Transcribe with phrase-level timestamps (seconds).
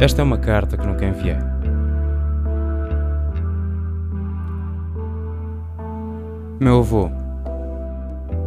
[0.00, 1.36] Esta é uma carta que nunca enviei.
[6.60, 7.10] Meu avô.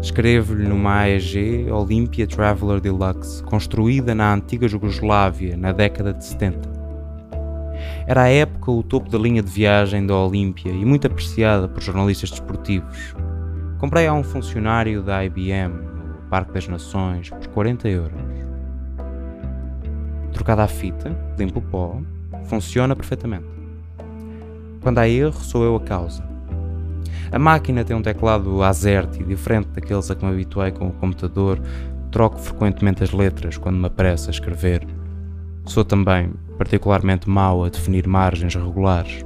[0.01, 6.69] Escrevo-lhe numa AEG Olympia Traveler Deluxe, construída na antiga Jugoslávia na década de 70.
[8.07, 11.83] Era à época o topo da linha de viagem da Olympia e muito apreciada por
[11.83, 13.13] jornalistas desportivos.
[13.77, 18.30] Comprei a um funcionário da IBM, no Parque das Nações, por 40 euros
[20.31, 22.01] trocada à fita, limpo o pó,
[22.45, 23.45] funciona perfeitamente.
[24.81, 26.23] Quando há erro, sou eu a causa.
[27.31, 31.61] A máquina tem um teclado AZERTY, diferente daqueles a que me habituei com o computador.
[32.11, 34.85] Troco frequentemente as letras quando me aparece a escrever.
[35.65, 39.23] Sou também particularmente mau a definir margens regulares.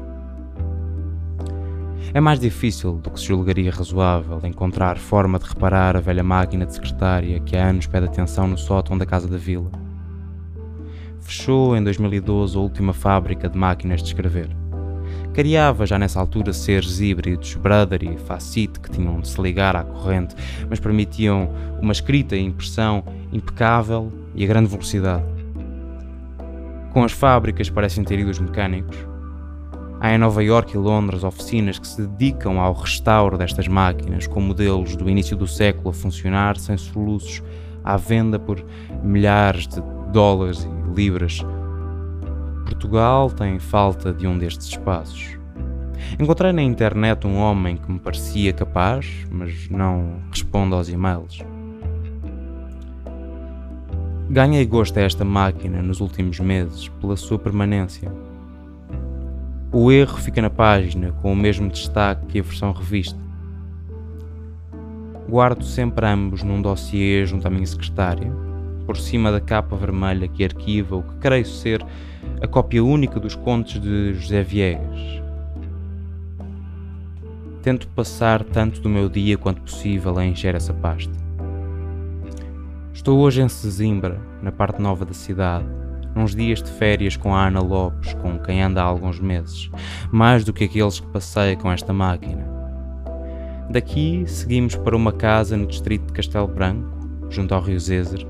[2.14, 6.66] É mais difícil do que se julgaria razoável encontrar forma de reparar a velha máquina
[6.66, 9.72] de secretária que há anos pede atenção no sótão da casa da vila
[11.26, 14.48] fechou em 2012 a última fábrica de máquinas de escrever.
[15.34, 19.84] Criava já nessa altura seres híbridos, Brother e Facite, que tinham de se ligar à
[19.84, 20.36] corrente,
[20.70, 21.50] mas permitiam
[21.82, 23.04] uma escrita e impressão
[23.34, 25.26] impecável e a grande velocidade.
[26.94, 28.98] Com as fábricas parecem ter ido os mecânicos.
[30.00, 34.40] Há em Nova York e Londres oficinas que se dedicam ao restauro destas máquinas, com
[34.40, 37.42] modelos do início do século a funcionar sem soluços,
[37.84, 38.64] à venda por
[39.04, 39.82] milhares de
[40.14, 41.42] dólares libras.
[42.66, 45.38] Portugal tem falta de um destes espaços.
[46.20, 51.44] Encontrei na internet um homem que me parecia capaz, mas não responde aos e-mails.
[54.30, 58.12] Ganhei gosto a esta máquina nos últimos meses pela sua permanência.
[59.72, 63.20] O erro fica na página com o mesmo destaque que a versão revista.
[65.30, 68.45] Guardo sempre ambos num dossiê junto à minha secretária
[68.86, 71.86] por cima da capa vermelha que arquiva o que creio ser
[72.42, 75.22] a cópia única dos contos de José Viegas.
[77.62, 81.14] Tento passar tanto do meu dia quanto possível a encher essa pasta.
[82.94, 85.66] Estou hoje em Sesimbra, na parte nova da cidade,
[86.16, 89.70] uns dias de férias com a Ana Lopes, com quem anda há alguns meses,
[90.12, 92.46] mais do que aqueles que passei com esta máquina.
[93.70, 96.88] Daqui seguimos para uma casa no distrito de Castelo Branco,
[97.30, 98.26] junto ao Rio Zézer,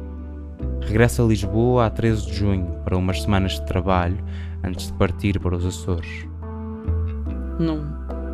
[0.85, 4.17] Regressa a Lisboa a 13 de junho para umas semanas de trabalho
[4.63, 6.27] antes de partir para os Açores.
[7.59, 7.83] Não,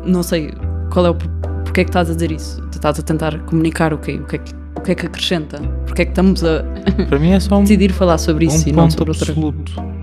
[0.04, 0.52] não sei
[0.92, 2.62] qual é o porque é que estás a dizer isso.
[2.70, 4.12] Estás a tentar comunicar o quê?
[4.12, 5.58] O que é que, o que, é que acrescenta?
[5.86, 6.62] Porque é que estamos a
[7.08, 9.72] para mim é só um, decidir falar sobre isso um e não sobre absoluto.
[9.80, 10.02] outra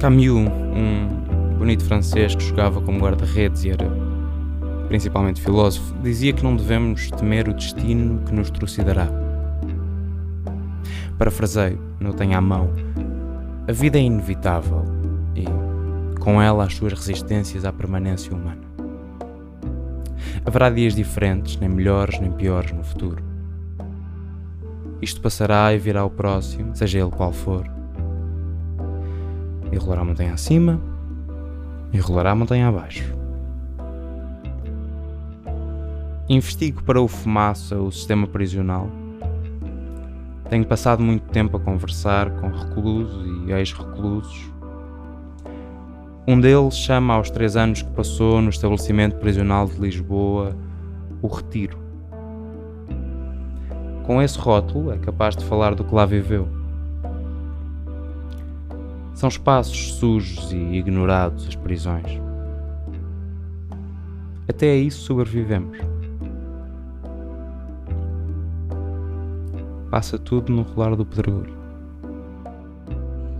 [0.00, 1.08] Camus, um
[1.58, 3.90] bonito francês que jogava como guarda-redes e era
[4.88, 9.08] principalmente filósofo, dizia que não devemos temer o destino que nos trucidará
[11.18, 12.70] Parafraseio, não tenho à mão.
[13.66, 14.84] A vida é inevitável
[15.34, 15.44] e,
[16.20, 18.62] com ela, as suas resistências à permanência humana.
[20.46, 23.20] Haverá dias diferentes, nem melhores nem piores no futuro.
[25.02, 27.68] Isto passará e virá o próximo, seja ele qual for.
[29.72, 30.80] E rolará a montanha acima
[31.92, 33.12] e rolará a montanha abaixo.
[36.28, 38.88] Investigo para o Fumaça o sistema prisional
[40.48, 44.50] tenho passado muito tempo a conversar com reclusos e ex-reclusos.
[46.26, 50.56] Um deles chama aos três anos que passou no estabelecimento prisional de Lisboa
[51.20, 51.78] o Retiro.
[54.04, 56.48] Com esse rótulo é capaz de falar do que lá viveu.
[59.14, 62.20] São espaços sujos e ignorados as prisões.
[64.48, 65.78] Até a isso sobrevivemos.
[69.90, 71.58] Passa tudo no rolar do pedregulho.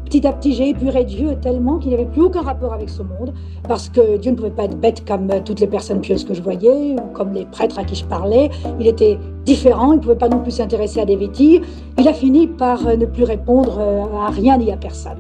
[0.05, 3.03] Petit à petit, j'ai épuré Dieu tellement qu'il n'y avait plus aucun rapport avec ce
[3.03, 3.35] monde,
[3.69, 6.41] parce que Dieu ne pouvait pas être bête comme toutes les personnes pieuses que je
[6.41, 8.49] voyais, ou comme les prêtres à qui je parlais.
[8.81, 11.61] Il était différent, il ne pouvait pas non plus s'intéresser à des vétilles.
[11.99, 13.79] Il a fini par ne plus répondre
[14.19, 15.19] à rien ni à personne.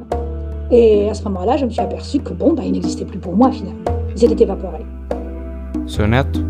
[0.70, 3.36] Et à ce moment-là, je me suis aperçu que bon, bah, il n'existait plus pour
[3.36, 3.84] moi finalement.
[4.16, 4.86] Ils étaient évaporés.
[5.84, 6.40] Soneto,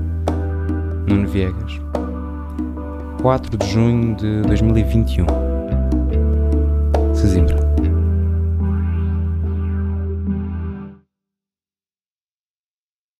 [1.08, 1.80] Nuno Viegas.
[3.22, 5.26] 4 de junho de 2021.
[7.14, 7.67] Sesimbra.